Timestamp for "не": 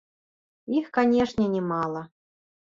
1.53-1.61